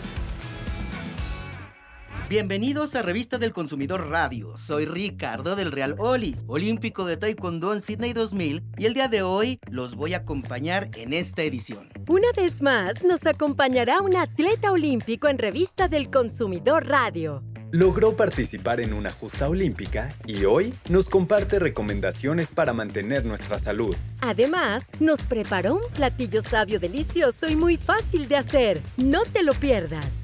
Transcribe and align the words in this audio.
Bienvenidos 2.31 2.95
a 2.95 3.03
Revista 3.03 3.39
del 3.39 3.53
Consumidor 3.53 4.09
Radio. 4.09 4.57
Soy 4.57 4.85
Ricardo 4.85 5.57
del 5.57 5.73
Real 5.73 5.97
Oli, 5.99 6.37
olímpico 6.47 7.05
de 7.05 7.17
Taekwondo 7.17 7.75
en 7.75 7.81
Sydney 7.81 8.13
2000, 8.13 8.63
y 8.79 8.87
el 8.87 8.95
día 8.95 9.09
de 9.09 9.23
hoy 9.23 9.59
los 9.69 9.97
voy 9.97 10.15
a 10.15 10.19
acompañar 10.19 10.91
en 10.95 11.13
esta 11.13 11.43
edición. 11.43 11.89
Una 12.07 12.29
vez 12.37 12.63
más, 12.63 13.03
nos 13.03 13.27
acompañará 13.27 14.01
un 14.01 14.15
atleta 14.15 14.71
olímpico 14.71 15.27
en 15.27 15.39
Revista 15.39 15.89
del 15.89 16.09
Consumidor 16.09 16.87
Radio. 16.87 17.43
Logró 17.73 18.15
participar 18.15 18.81
en 18.81 18.93
una 18.93 19.11
justa 19.11 19.49
olímpica 19.49 20.09
y 20.25 20.45
hoy 20.45 20.73
nos 20.89 21.09
comparte 21.09 21.59
recomendaciones 21.59 22.53
para 22.53 22.73
mantener 22.73 23.25
nuestra 23.25 23.59
salud. 23.59 23.97
Además, 24.21 24.87
nos 25.01 25.21
preparó 25.23 25.75
un 25.75 25.93
platillo 25.97 26.43
sabio 26.43 26.79
delicioso 26.79 27.49
y 27.49 27.57
muy 27.57 27.77
fácil 27.77 28.29
de 28.29 28.37
hacer. 28.37 28.81
No 28.99 29.25
te 29.25 29.43
lo 29.43 29.53
pierdas. 29.55 30.20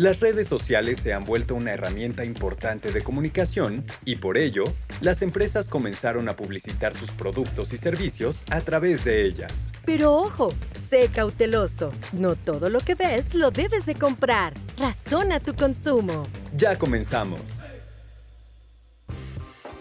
Las 0.00 0.20
redes 0.20 0.48
sociales 0.48 0.98
se 0.98 1.12
han 1.12 1.26
vuelto 1.26 1.54
una 1.54 1.72
herramienta 1.72 2.24
importante 2.24 2.90
de 2.90 3.02
comunicación 3.02 3.84
y 4.06 4.16
por 4.16 4.38
ello, 4.38 4.64
las 5.02 5.20
empresas 5.20 5.68
comenzaron 5.68 6.30
a 6.30 6.36
publicitar 6.36 6.94
sus 6.94 7.10
productos 7.10 7.74
y 7.74 7.76
servicios 7.76 8.42
a 8.48 8.62
través 8.62 9.04
de 9.04 9.26
ellas. 9.26 9.70
Pero 9.84 10.14
ojo, 10.14 10.54
sé 10.88 11.10
cauteloso. 11.14 11.92
No 12.14 12.34
todo 12.34 12.70
lo 12.70 12.80
que 12.80 12.94
ves 12.94 13.34
lo 13.34 13.50
debes 13.50 13.84
de 13.84 13.94
comprar. 13.94 14.54
Razona 14.78 15.38
tu 15.38 15.54
consumo. 15.54 16.26
Ya 16.56 16.78
comenzamos. 16.78 17.42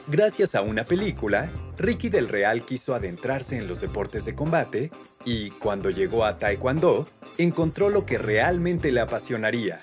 Gracias 0.09 0.54
a 0.54 0.64
una 0.64 0.83
película, 0.83 1.50
Ricky 1.78 2.09
del 2.09 2.28
Real 2.28 2.66
quiso 2.66 2.94
adentrarse 2.94 3.58
en 3.58 3.70
los 3.70 3.80
deportes 3.80 4.26
de 4.26 4.36
combate 4.36 4.92
y, 5.23 5.52
cuando 5.52 5.89
llegó 5.89 6.26
a 6.26 6.36
Taekwondo, 6.36 7.08
encontró 7.38 7.89
lo 7.89 8.06
que 8.06 8.17
realmente 8.17 8.92
le 8.92 9.00
apasionaría, 9.00 9.80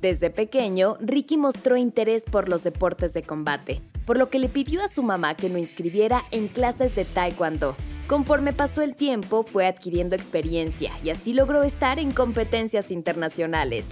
Desde 0.00 0.30
pequeño, 0.30 0.96
Ricky 1.00 1.36
mostró 1.36 1.76
interés 1.76 2.24
por 2.24 2.48
los 2.48 2.62
deportes 2.62 3.12
de 3.12 3.22
combate, 3.22 3.82
por 4.06 4.16
lo 4.16 4.30
que 4.30 4.38
le 4.38 4.48
pidió 4.48 4.82
a 4.82 4.88
su 4.88 5.02
mamá 5.02 5.34
que 5.34 5.50
lo 5.50 5.58
inscribiera 5.58 6.22
en 6.30 6.48
clases 6.48 6.94
de 6.94 7.04
taekwondo. 7.04 7.76
Conforme 8.06 8.54
pasó 8.54 8.80
el 8.80 8.96
tiempo, 8.96 9.42
fue 9.42 9.66
adquiriendo 9.66 10.16
experiencia 10.16 10.90
y 11.04 11.10
así 11.10 11.34
logró 11.34 11.62
estar 11.62 11.98
en 11.98 12.12
competencias 12.12 12.90
internacionales. 12.90 13.84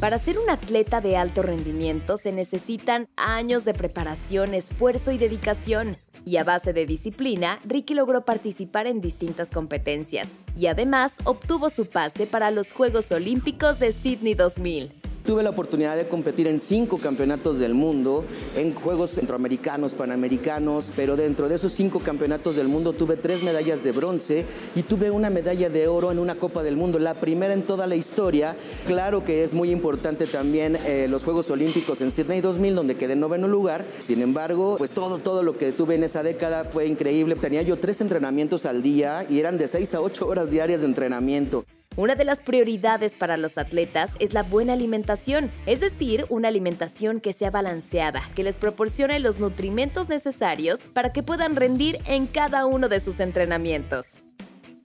Para 0.00 0.18
ser 0.18 0.38
un 0.38 0.50
atleta 0.50 1.00
de 1.00 1.16
alto 1.16 1.42
rendimiento 1.42 2.18
se 2.18 2.30
necesitan 2.30 3.08
años 3.16 3.64
de 3.64 3.72
preparación, 3.72 4.52
esfuerzo 4.52 5.12
y 5.12 5.18
dedicación. 5.18 5.96
Y 6.26 6.36
a 6.36 6.44
base 6.44 6.74
de 6.74 6.84
disciplina, 6.84 7.58
Ricky 7.64 7.94
logró 7.94 8.26
participar 8.26 8.86
en 8.86 9.00
distintas 9.00 9.48
competencias 9.48 10.28
y 10.56 10.66
además 10.66 11.16
obtuvo 11.24 11.70
su 11.70 11.86
pase 11.86 12.26
para 12.26 12.50
los 12.50 12.72
Juegos 12.72 13.10
Olímpicos 13.12 13.78
de 13.78 13.92
Sydney 13.92 14.34
2000. 14.34 15.03
Tuve 15.24 15.42
la 15.42 15.48
oportunidad 15.48 15.96
de 15.96 16.06
competir 16.06 16.46
en 16.48 16.58
cinco 16.58 16.98
campeonatos 16.98 17.58
del 17.58 17.72
mundo, 17.72 18.26
en 18.58 18.74
Juegos 18.74 19.12
Centroamericanos, 19.12 19.94
Panamericanos, 19.94 20.90
pero 20.94 21.16
dentro 21.16 21.48
de 21.48 21.54
esos 21.54 21.72
cinco 21.72 22.00
campeonatos 22.00 22.56
del 22.56 22.68
mundo 22.68 22.92
tuve 22.92 23.16
tres 23.16 23.42
medallas 23.42 23.82
de 23.82 23.92
bronce 23.92 24.44
y 24.74 24.82
tuve 24.82 25.10
una 25.10 25.30
medalla 25.30 25.70
de 25.70 25.88
oro 25.88 26.12
en 26.12 26.18
una 26.18 26.34
Copa 26.34 26.62
del 26.62 26.76
Mundo, 26.76 26.98
la 26.98 27.14
primera 27.14 27.54
en 27.54 27.62
toda 27.62 27.86
la 27.86 27.96
historia. 27.96 28.54
Claro 28.86 29.24
que 29.24 29.42
es 29.42 29.54
muy 29.54 29.70
importante 29.70 30.26
también 30.26 30.76
eh, 30.84 31.06
los 31.08 31.24
Juegos 31.24 31.50
Olímpicos 31.50 32.02
en 32.02 32.10
Sydney 32.10 32.42
2000, 32.42 32.74
donde 32.74 32.94
quedé 32.94 33.14
en 33.14 33.20
noveno 33.20 33.48
lugar. 33.48 33.86
Sin 34.04 34.20
embargo, 34.20 34.76
pues 34.76 34.90
todo, 34.90 35.16
todo 35.16 35.42
lo 35.42 35.54
que 35.54 35.72
tuve 35.72 35.94
en 35.94 36.04
esa 36.04 36.22
década 36.22 36.64
fue 36.70 36.86
increíble. 36.86 37.34
Tenía 37.36 37.62
yo 37.62 37.78
tres 37.78 38.02
entrenamientos 38.02 38.66
al 38.66 38.82
día 38.82 39.24
y 39.30 39.38
eran 39.38 39.56
de 39.56 39.68
seis 39.68 39.94
a 39.94 40.02
ocho 40.02 40.28
horas 40.28 40.50
diarias 40.50 40.82
de 40.82 40.88
entrenamiento. 40.88 41.64
Una 41.96 42.16
de 42.16 42.24
las 42.24 42.40
prioridades 42.40 43.14
para 43.14 43.36
los 43.36 43.56
atletas 43.56 44.10
es 44.18 44.34
la 44.34 44.42
buena 44.42 44.72
alimentación, 44.72 45.50
es 45.64 45.78
decir, 45.78 46.26
una 46.28 46.48
alimentación 46.48 47.20
que 47.20 47.32
sea 47.32 47.52
balanceada, 47.52 48.20
que 48.34 48.42
les 48.42 48.56
proporcione 48.56 49.20
los 49.20 49.38
nutrimentos 49.38 50.08
necesarios 50.08 50.80
para 50.80 51.12
que 51.12 51.22
puedan 51.22 51.54
rendir 51.54 52.00
en 52.06 52.26
cada 52.26 52.66
uno 52.66 52.88
de 52.88 52.98
sus 52.98 53.20
entrenamientos. 53.20 54.24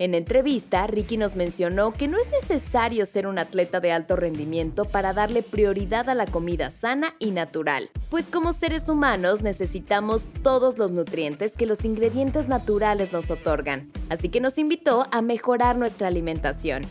En 0.01 0.15
entrevista, 0.15 0.87
Ricky 0.87 1.17
nos 1.17 1.35
mencionó 1.35 1.91
que 1.91 2.07
no 2.07 2.17
es 2.17 2.29
necesario 2.31 3.05
ser 3.05 3.27
un 3.27 3.37
atleta 3.37 3.81
de 3.81 3.91
alto 3.91 4.15
rendimiento 4.15 4.85
para 4.85 5.11
darle 5.11 5.43
prioridad 5.43 6.07
a 6.07 6.15
la 6.15 6.25
comida 6.25 6.69
sana 6.69 7.15
y 7.19 7.31
natural, 7.31 7.89
pues 8.09 8.27
como 8.27 8.53
seres 8.53 8.87
humanos 8.87 9.41
necesitamos 9.41 10.23
todos 10.41 10.77
los 10.77 10.93
nutrientes 10.93 11.51
que 11.51 11.65
los 11.65 11.83
ingredientes 11.83 12.47
naturales 12.47 13.11
nos 13.11 13.29
otorgan, 13.29 13.91
así 14.07 14.29
que 14.29 14.39
nos 14.39 14.57
invitó 14.57 15.05
a 15.11 15.21
mejorar 15.21 15.75
nuestra 15.75 16.07
alimentación. 16.07 16.83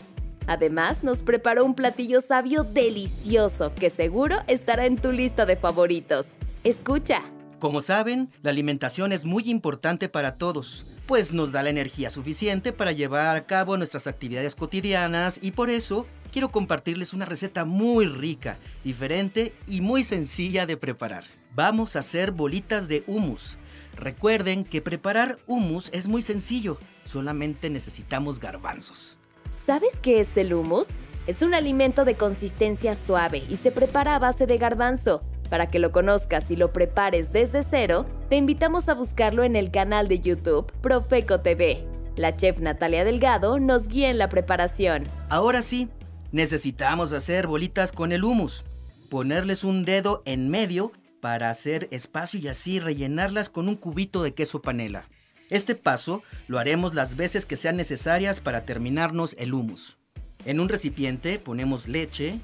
Además, 0.49 1.03
nos 1.03 1.19
preparó 1.19 1.63
un 1.63 1.75
platillo 1.75 2.21
sabio 2.21 2.63
delicioso 2.63 3.71
que 3.75 3.91
seguro 3.91 4.37
estará 4.47 4.87
en 4.87 4.95
tu 4.95 5.11
lista 5.11 5.45
de 5.45 5.55
favoritos. 5.55 6.25
Escucha. 6.63 7.21
Como 7.59 7.81
saben, 7.81 8.31
la 8.41 8.49
alimentación 8.49 9.11
es 9.11 9.25
muy 9.25 9.47
importante 9.47 10.09
para 10.09 10.39
todos, 10.39 10.87
pues 11.05 11.33
nos 11.33 11.51
da 11.51 11.61
la 11.61 11.69
energía 11.69 12.09
suficiente 12.09 12.73
para 12.73 12.93
llevar 12.93 13.35
a 13.35 13.45
cabo 13.45 13.77
nuestras 13.77 14.07
actividades 14.07 14.55
cotidianas 14.55 15.37
y 15.39 15.51
por 15.51 15.69
eso 15.69 16.07
quiero 16.31 16.49
compartirles 16.49 17.13
una 17.13 17.25
receta 17.25 17.63
muy 17.63 18.07
rica, 18.07 18.57
diferente 18.83 19.53
y 19.67 19.81
muy 19.81 20.03
sencilla 20.03 20.65
de 20.65 20.77
preparar. 20.77 21.25
Vamos 21.53 21.95
a 21.95 21.99
hacer 21.99 22.31
bolitas 22.31 22.87
de 22.87 23.03
hummus. 23.05 23.59
Recuerden 23.95 24.63
que 24.63 24.81
preparar 24.81 25.37
hummus 25.45 25.89
es 25.93 26.07
muy 26.07 26.23
sencillo, 26.23 26.79
solamente 27.03 27.69
necesitamos 27.69 28.39
garbanzos. 28.39 29.19
¿Sabes 29.65 29.99
qué 30.01 30.21
es 30.21 30.37
el 30.37 30.53
hummus? 30.53 30.87
Es 31.27 31.41
un 31.41 31.53
alimento 31.53 32.05
de 32.05 32.15
consistencia 32.15 32.95
suave 32.95 33.43
y 33.49 33.57
se 33.57 33.71
prepara 33.71 34.15
a 34.15 34.19
base 34.19 34.47
de 34.47 34.57
garbanzo. 34.57 35.19
Para 35.49 35.67
que 35.67 35.79
lo 35.79 35.91
conozcas 35.91 36.49
y 36.49 36.55
lo 36.55 36.71
prepares 36.71 37.33
desde 37.33 37.63
cero, 37.63 38.05
te 38.29 38.37
invitamos 38.37 38.87
a 38.87 38.93
buscarlo 38.93 39.43
en 39.43 39.55
el 39.55 39.69
canal 39.69 40.07
de 40.07 40.21
YouTube 40.21 40.71
Profeco 40.81 41.41
TV. 41.41 41.85
La 42.15 42.35
chef 42.35 42.59
Natalia 42.59 43.03
Delgado 43.03 43.59
nos 43.59 43.87
guía 43.87 44.09
en 44.09 44.17
la 44.17 44.29
preparación. 44.29 45.07
Ahora 45.29 45.61
sí, 45.61 45.89
necesitamos 46.31 47.11
hacer 47.11 47.45
bolitas 47.45 47.91
con 47.91 48.11
el 48.11 48.23
hummus. 48.23 48.63
Ponerles 49.09 49.63
un 49.63 49.83
dedo 49.83 50.23
en 50.25 50.49
medio 50.49 50.91
para 51.21 51.49
hacer 51.49 51.89
espacio 51.91 52.39
y 52.39 52.47
así 52.47 52.79
rellenarlas 52.79 53.49
con 53.49 53.67
un 53.67 53.75
cubito 53.75 54.23
de 54.23 54.33
queso 54.33 54.61
panela. 54.61 55.05
Este 55.49 55.75
paso 55.75 56.21
lo 56.47 56.59
haremos 56.59 56.93
las 56.93 57.15
veces 57.15 57.45
que 57.45 57.55
sean 57.55 57.75
necesarias 57.75 58.39
para 58.39 58.65
terminarnos 58.65 59.35
el 59.39 59.53
humus. 59.53 59.97
En 60.45 60.59
un 60.59 60.69
recipiente 60.69 61.39
ponemos 61.39 61.87
leche, 61.87 62.39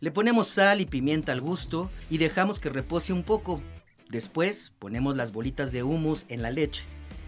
le 0.00 0.10
ponemos 0.10 0.48
sal 0.48 0.80
y 0.80 0.86
pimienta 0.86 1.32
al 1.32 1.40
gusto 1.40 1.90
y 2.10 2.18
dejamos 2.18 2.60
que 2.60 2.70
repose 2.70 3.12
un 3.12 3.22
poco. 3.22 3.60
Después 4.08 4.72
ponemos 4.78 5.16
las 5.16 5.32
bolitas 5.32 5.72
de 5.72 5.82
humus 5.82 6.26
en 6.28 6.42
la 6.42 6.50
leche. 6.50 6.84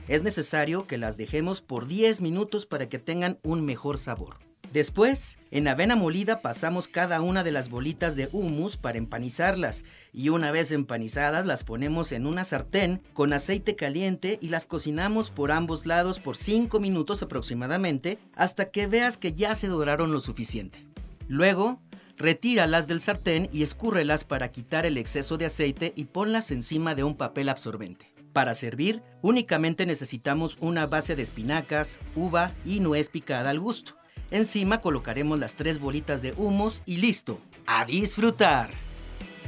Es 0.09 0.22
necesario 0.22 0.87
que 0.87 0.98
las 0.98 1.16
dejemos 1.16 1.60
por 1.60 1.87
10 1.87 2.20
minutos 2.20 2.66
para 2.66 2.88
que 2.88 2.99
tengan 2.99 3.38
un 3.43 3.64
mejor 3.64 3.99
sabor. 3.99 4.37
Después, 4.72 5.37
en 5.50 5.69
avena 5.69 5.97
molida 5.97 6.41
pasamos 6.41 6.88
cada 6.88 7.21
una 7.21 7.44
de 7.44 7.53
las 7.53 7.69
bolitas 7.69 8.16
de 8.16 8.31
hummus 8.33 8.78
para 8.78 8.97
empanizarlas 8.97 9.84
y 10.15 10.31
una 10.31 10.50
vez 10.50 10.72
empanizadas 10.72 11.44
las 11.44 11.62
ponemos 11.62 12.10
en 12.10 12.27
una 12.27 12.44
sartén 12.44 13.03
con 13.12 13.34
aceite 13.34 13.77
caliente 13.77 14.38
y 14.41 14.49
las 14.49 14.65
cocinamos 14.65 15.28
por 15.28 15.53
ambos 15.53 15.84
lados 15.84 16.21
por 16.21 16.38
5 16.38 16.81
minutos 16.81 17.22
aproximadamente 17.22 18.16
hasta 18.34 18.71
que 18.71 18.87
veas 18.87 19.19
que 19.19 19.34
ya 19.34 19.55
se 19.55 19.66
doraron 19.69 20.11
lo 20.11 20.21
suficiente. 20.21 20.87
Luego, 21.28 21.78
retíralas 22.16 22.87
del 22.87 23.02
sartén 23.02 23.50
y 23.52 23.64
escúrrelas 23.64 24.25
para 24.25 24.52
quitar 24.52 24.87
el 24.87 24.96
exceso 24.96 25.37
de 25.37 25.46
aceite 25.46 25.93
y 25.96 26.05
ponlas 26.06 26.50
encima 26.50 26.94
de 26.94 27.05
un 27.05 27.14
papel 27.19 27.50
absorbente. 27.50 28.11
Para 28.32 28.55
servir, 28.55 29.02
únicamente 29.20 29.85
necesitamos 29.85 30.56
una 30.61 30.87
base 30.87 31.14
de 31.14 31.23
espinacas, 31.23 31.99
uva 32.14 32.52
y 32.64 32.81
nuez 32.81 33.11
picada 33.11 33.50
al 33.50 33.61
gusto. 33.61 34.01
Encima 34.32 34.81
colocaremos 34.81 35.38
las 35.38 35.55
tres 35.56 35.79
bolitas 35.79 36.23
de 36.23 36.32
hummus 36.38 36.82
y 36.87 36.96
listo. 36.96 37.38
¡A 37.67 37.84
disfrutar! 37.84 38.70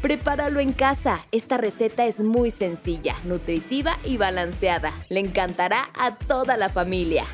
Prepáralo 0.02 0.60
en 0.60 0.74
casa. 0.74 1.26
Esta 1.32 1.56
receta 1.56 2.04
es 2.04 2.20
muy 2.20 2.50
sencilla, 2.50 3.16
nutritiva 3.24 3.98
y 4.04 4.18
balanceada. 4.18 4.92
Le 5.08 5.20
encantará 5.20 5.88
a 5.98 6.16
toda 6.16 6.58
la 6.58 6.68
familia. 6.68 7.24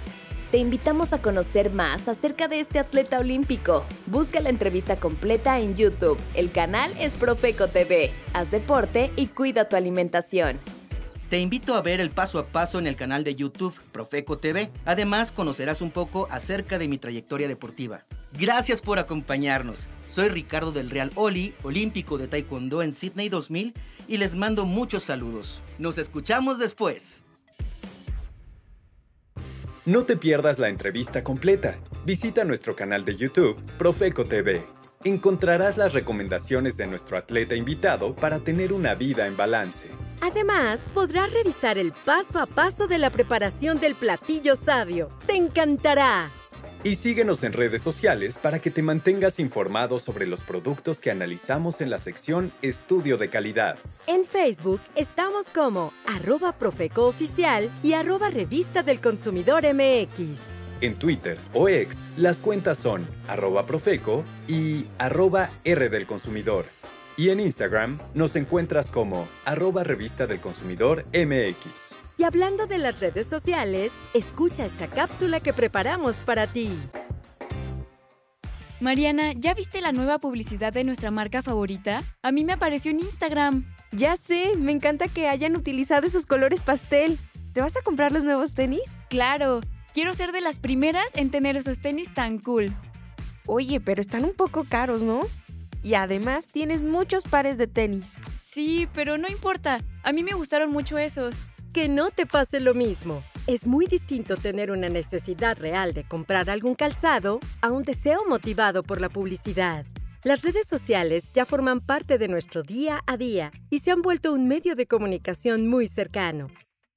Te 0.53 0.59
invitamos 0.59 1.13
a 1.13 1.21
conocer 1.21 1.75
más 1.75 2.07
acerca 2.07 2.47
de 2.47 2.61
este 2.61 2.79
atleta 2.79 3.19
olímpico. 3.19 3.85
Busca 4.07 4.41
la 4.41 4.51
entrevista 4.51 4.95
completa 4.95 5.59
en 5.59 5.75
YouTube. 5.75 6.19
El 6.35 6.53
canal 6.53 6.95
es 7.01 7.15
Profeco 7.15 7.67
TV. 7.67 8.13
Haz 8.33 8.53
deporte 8.53 9.11
y 9.17 9.27
cuida 9.27 9.69
tu 9.69 9.75
alimentación. 9.75 10.57
Te 11.31 11.39
invito 11.39 11.77
a 11.77 11.81
ver 11.81 12.01
el 12.01 12.11
paso 12.11 12.41
a 12.41 12.47
paso 12.49 12.81
en 12.81 12.89
el 12.89 12.97
canal 12.97 13.23
de 13.23 13.37
YouTube 13.37 13.79
Profeco 13.93 14.39
TV. 14.39 14.69
Además, 14.85 15.31
conocerás 15.31 15.81
un 15.81 15.93
poco 15.93 16.27
acerca 16.29 16.77
de 16.77 16.89
mi 16.89 16.99
trayectoria 16.99 17.47
deportiva. 17.47 18.01
Gracias 18.33 18.83
por 18.83 18.99
acompañarnos. 18.99 19.87
Soy 20.09 20.29
Ricardo 20.29 20.73
del 20.73 20.91
Real 20.91 21.13
Oli, 21.15 21.55
olímpico 21.63 22.19
de 22.19 22.27
Taekwondo 22.27 22.83
en 22.83 22.93
Sydney 22.93 23.29
2000, 23.29 23.75
y 24.09 24.17
les 24.17 24.35
mando 24.35 24.65
muchos 24.65 25.05
saludos. 25.05 25.61
Nos 25.79 25.99
escuchamos 25.99 26.59
después. 26.59 27.23
No 29.87 30.03
te 30.03 30.17
pierdas 30.17 30.59
la 30.59 30.69
entrevista 30.69 31.23
completa. 31.23 31.79
Visita 32.05 32.43
nuestro 32.43 32.75
canal 32.75 33.05
de 33.05 33.15
YouTube, 33.15 33.57
Profeco 33.79 34.25
TV. 34.25 34.65
Encontrarás 35.05 35.77
las 35.77 35.93
recomendaciones 35.93 36.77
de 36.77 36.89
nuestro 36.89 37.17
atleta 37.17 37.55
invitado 37.55 38.17
para 38.17 38.41
tener 38.41 38.73
una 38.73 38.97
vida 38.97 39.29
en 39.29 39.37
balance. 39.37 39.90
Además, 40.21 40.81
podrás 40.93 41.33
revisar 41.33 41.79
el 41.79 41.93
paso 41.93 42.39
a 42.39 42.47
paso 42.47 42.87
de 42.87 42.99
la 42.99 43.11
preparación 43.11 43.81
del 43.81 43.95
platillo 43.95 44.57
sabio. 44.57 45.09
¡Te 45.27 45.35
encantará! 45.35 46.31
Y 46.83 46.95
síguenos 46.95 47.43
en 47.43 47.53
redes 47.53 47.83
sociales 47.83 48.39
para 48.39 48.59
que 48.59 48.71
te 48.71 48.83
mantengas 48.83 49.39
informado 49.39 49.99
sobre 49.99 50.27
los 50.27 50.41
productos 50.41 50.99
que 50.99 51.11
analizamos 51.11 51.83
en 51.83 51.91
la 51.91 51.99
sección 51.99 52.53
Estudio 52.63 53.19
de 53.19 53.29
Calidad. 53.29 53.77
En 54.07 54.25
Facebook 54.25 54.81
estamos 54.95 55.51
como 55.51 55.93
arroba 56.07 56.53
Profeco 56.53 57.07
Oficial 57.07 57.69
y 57.83 57.93
arroba 57.93 58.31
Revista 58.31 58.83
del 58.83 58.99
Consumidor 58.99 59.65
MX. 59.65 60.41
En 60.81 60.95
Twitter 60.95 61.39
o 61.53 61.69
X, 61.69 62.07
las 62.17 62.39
cuentas 62.39 62.79
son 62.79 63.07
arroba 63.29 63.67
Profeco 63.67 64.25
y 64.49 64.87
arroba 64.97 65.51
R 65.65 65.91
del 65.91 66.07
Consumidor. 66.07 66.65
Y 67.17 67.31
en 67.31 67.41
Instagram 67.41 67.99
nos 68.15 68.37
encuentras 68.37 68.89
como 68.89 69.29
arroba 69.45 69.85
Revista 69.85 70.27
del 70.27 70.41
Consumidor 70.41 71.05
MX. 71.13 71.95
Y 72.17 72.25
hablando 72.25 72.67
de 72.67 72.79
las 72.79 73.01
redes 73.01 73.27
sociales, 73.27 73.93
escucha 74.15 74.67
esta 74.67 74.87
cápsula 74.87 75.41
que 75.41 75.53
preparamos 75.53 76.17
para 76.17 76.47
ti. 76.47 76.71
Mariana, 78.81 79.33
¿ya 79.33 79.53
viste 79.53 79.81
la 79.83 79.93
nueva 79.93 80.19
publicidad 80.19 80.73
de 80.73 80.85
nuestra 80.85 81.11
marca 81.11 81.43
favorita? 81.43 82.03
A 82.23 82.33
mí 82.33 82.45
me 82.45 82.55
apareció 82.55 82.91
en 82.91 83.01
Instagram. 83.01 83.67
Ya 83.93 84.17
sé, 84.17 84.53
me 84.57 84.73
encanta 84.73 85.09
que 85.09 85.29
hayan 85.29 85.57
utilizado 85.57 86.07
esos 86.07 86.25
colores 86.25 86.63
pastel. 86.63 87.19
¿Te 87.53 87.61
vas 87.61 87.77
a 87.77 87.83
comprar 87.83 88.13
los 88.13 88.25
nuevos 88.25 88.55
tenis? 88.55 88.99
Claro, 89.11 89.61
quiero 89.93 90.15
ser 90.15 90.33
de 90.33 90.41
las 90.41 90.59
primeras 90.59 91.07
en 91.15 91.31
tener 91.31 91.57
esos 91.57 91.79
tenis 91.79 92.13
tan 92.15 92.39
cool. 92.39 92.75
Oye, 93.47 93.81
pero 93.81 94.01
están 94.01 94.25
un 94.25 94.33
poco 94.33 94.65
caros, 94.65 95.03
¿no? 95.03 95.21
Y 95.83 95.95
además 95.95 96.47
tienes 96.47 96.83
muchos 96.83 97.25
pares 97.25 97.57
de 97.59 97.67
tenis. 97.67 98.19
Sí, 98.51 98.89
pero 98.95 99.19
no 99.19 99.29
importa. 99.29 99.79
A 100.03 100.13
mí 100.13 100.23
me 100.23 100.33
gustaron 100.33 100.71
mucho 100.71 100.99
esos. 100.99 101.35
Que 101.73 101.89
no 101.89 102.11
te 102.11 102.27
pase 102.27 102.61
lo 102.61 102.75
mismo. 102.75 103.23
Es 103.47 103.67
muy 103.67 103.87
distinto 103.87 104.37
tener 104.37 104.71
una 104.71 104.89
necesidad 104.89 105.59
real 105.59 105.95
de 105.95 106.05
comprar 106.05 106.51
algún 106.51 106.75
calzado 106.75 107.41
a 107.63 107.71
un 107.71 107.85
deseo 107.85 108.21
motivado 108.29 108.83
por 108.83 109.01
la 109.01 109.09
publicidad. 109.09 109.87
Las 110.23 110.43
redes 110.43 110.69
sociales 110.69 111.31
ya 111.33 111.47
forman 111.47 111.81
parte 111.81 112.19
de 112.19 112.29
nuestro 112.29 112.63
día 112.63 113.01
a 113.07 113.17
día 113.17 113.53
y 113.71 113.79
se 113.79 113.91
han 113.91 114.03
vuelto 114.03 114.35
un 114.35 114.49
medio 114.49 114.75
de 114.75 114.87
comunicación 114.87 115.67
muy 115.67 115.89
cercano. 115.89 116.49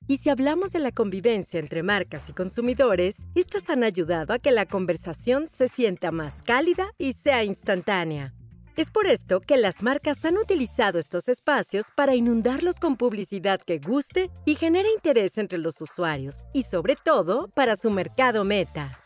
Y 0.07 0.17
si 0.17 0.29
hablamos 0.29 0.73
de 0.73 0.79
la 0.79 0.91
convivencia 0.91 1.59
entre 1.59 1.83
marcas 1.83 2.27
y 2.27 2.33
consumidores, 2.33 3.25
estas 3.35 3.69
han 3.69 3.83
ayudado 3.83 4.33
a 4.33 4.39
que 4.39 4.51
la 4.51 4.65
conversación 4.65 5.47
se 5.47 5.69
sienta 5.69 6.11
más 6.11 6.43
cálida 6.43 6.91
y 6.97 7.13
sea 7.13 7.45
instantánea. 7.45 8.33
Es 8.75 8.89
por 8.89 9.05
esto 9.05 9.39
que 9.39 9.57
las 9.57 9.83
marcas 9.83 10.25
han 10.25 10.35
utilizado 10.35 10.97
estos 10.97 11.29
espacios 11.29 11.87
para 11.95 12.15
inundarlos 12.15 12.79
con 12.79 12.97
publicidad 12.97 13.61
que 13.61 13.77
guste 13.77 14.31
y 14.45 14.55
genere 14.55 14.89
interés 14.95 15.37
entre 15.37 15.59
los 15.59 15.79
usuarios, 15.79 16.43
y 16.53 16.63
sobre 16.63 16.95
todo 16.95 17.49
para 17.49 17.75
su 17.75 17.91
mercado 17.91 18.43
meta. 18.45 18.99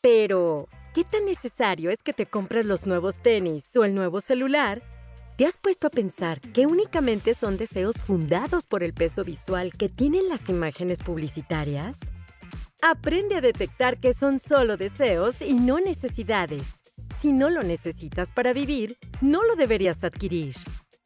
Pero, 0.00 0.66
¿qué 0.94 1.04
tan 1.04 1.26
necesario 1.26 1.90
es 1.90 2.02
que 2.02 2.14
te 2.14 2.24
compres 2.24 2.64
los 2.64 2.86
nuevos 2.86 3.20
tenis 3.20 3.76
o 3.76 3.84
el 3.84 3.94
nuevo 3.94 4.22
celular? 4.22 4.82
¿Te 5.36 5.44
has 5.44 5.58
puesto 5.58 5.88
a 5.88 5.90
pensar 5.90 6.40
que 6.40 6.64
únicamente 6.64 7.34
son 7.34 7.58
deseos 7.58 7.96
fundados 7.96 8.66
por 8.66 8.82
el 8.82 8.94
peso 8.94 9.24
visual 9.24 9.72
que 9.72 9.90
tienen 9.90 10.26
las 10.30 10.48
imágenes 10.48 11.00
publicitarias? 11.00 11.98
Aprende 12.80 13.36
a 13.36 13.40
detectar 13.42 14.00
que 14.00 14.14
son 14.14 14.38
solo 14.38 14.78
deseos 14.78 15.42
y 15.42 15.52
no 15.52 15.80
necesidades. 15.80 16.81
Si 17.22 17.32
no 17.32 17.50
lo 17.50 17.62
necesitas 17.62 18.32
para 18.32 18.52
vivir, 18.52 18.98
no 19.20 19.44
lo 19.44 19.54
deberías 19.54 20.02
adquirir. 20.02 20.56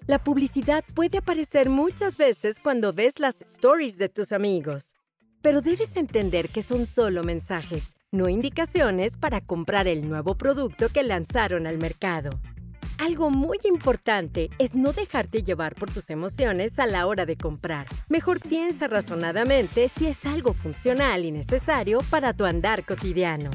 La 0.07 0.19
publicidad 0.19 0.83
puede 0.95 1.19
aparecer 1.19 1.69
muchas 1.69 2.17
veces 2.17 2.57
cuando 2.59 2.95
ves 2.95 3.19
las 3.19 3.43
stories 3.43 3.99
de 3.99 4.09
tus 4.09 4.33
amigos, 4.33 4.95
pero 5.43 5.61
debes 5.61 5.95
entender 5.97 6.49
que 6.49 6.63
son 6.63 6.87
solo 6.87 7.23
mensajes, 7.23 7.97
no 8.13 8.31
indicaciones 8.31 9.19
para 9.19 9.43
comprar 9.43 9.89
el 9.89 10.09
nuevo 10.09 10.39
producto 10.39 10.89
que 10.89 11.03
lanzaron 11.03 11.67
al 11.67 11.77
mercado. 11.77 12.31
Algo 12.97 13.29
muy 13.29 13.59
importante 13.65 14.49
es 14.59 14.75
no 14.75 14.95
dejarte 14.95 15.43
llevar 15.43 15.75
por 15.75 15.91
tus 15.91 16.09
emociones 16.09 16.79
a 16.79 16.87
la 16.87 17.07
hora 17.07 17.27
de 17.27 17.37
comprar. 17.37 17.89
Mejor 18.09 18.41
piensa 18.41 18.89
razonadamente 18.89 19.91
si 19.91 20.07
es 20.07 20.25
algo 20.25 20.55
funcional 20.55 21.27
y 21.27 21.31
necesario 21.31 21.99
para 22.09 22.33
tu 22.33 22.47
andar 22.47 22.87
cotidiano. 22.87 23.51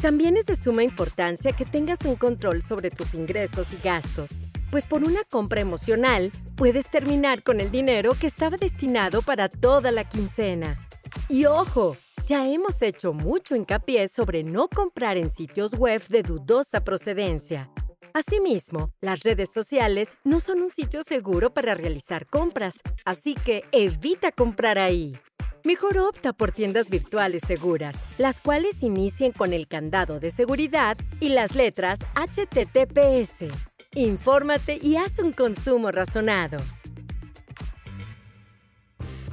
También 0.00 0.38
es 0.38 0.46
de 0.46 0.56
suma 0.56 0.82
importancia 0.82 1.52
que 1.52 1.66
tengas 1.66 2.06
un 2.06 2.16
control 2.16 2.62
sobre 2.62 2.90
tus 2.90 3.12
ingresos 3.12 3.66
y 3.70 3.76
gastos, 3.86 4.30
pues 4.70 4.86
por 4.86 5.04
una 5.04 5.24
compra 5.24 5.60
emocional 5.60 6.32
puedes 6.56 6.88
terminar 6.88 7.42
con 7.42 7.60
el 7.60 7.70
dinero 7.70 8.12
que 8.18 8.26
estaba 8.26 8.56
destinado 8.56 9.20
para 9.20 9.50
toda 9.50 9.90
la 9.90 10.04
quincena. 10.04 10.78
Y 11.28 11.44
ojo, 11.44 11.98
ya 12.24 12.48
hemos 12.48 12.80
hecho 12.80 13.12
mucho 13.12 13.54
hincapié 13.54 14.08
sobre 14.08 14.42
no 14.42 14.68
comprar 14.68 15.18
en 15.18 15.28
sitios 15.28 15.72
web 15.74 16.02
de 16.08 16.22
dudosa 16.22 16.82
procedencia. 16.82 17.70
Asimismo, 18.14 18.94
las 19.02 19.20
redes 19.20 19.50
sociales 19.52 20.16
no 20.24 20.40
son 20.40 20.62
un 20.62 20.70
sitio 20.70 21.02
seguro 21.02 21.52
para 21.52 21.74
realizar 21.74 22.26
compras, 22.26 22.76
así 23.04 23.34
que 23.34 23.64
evita 23.70 24.32
comprar 24.32 24.78
ahí. 24.78 25.12
Mejor 25.64 25.98
opta 25.98 26.32
por 26.32 26.52
tiendas 26.52 26.88
virtuales 26.88 27.42
seguras, 27.46 27.94
las 28.16 28.40
cuales 28.40 28.82
inicien 28.82 29.32
con 29.32 29.52
el 29.52 29.68
candado 29.68 30.18
de 30.18 30.30
seguridad 30.30 30.96
y 31.20 31.28
las 31.28 31.54
letras 31.54 31.98
HTTPS. 32.14 33.52
Infórmate 33.94 34.78
y 34.80 34.96
haz 34.96 35.18
un 35.18 35.32
consumo 35.32 35.90
razonado. 35.90 36.56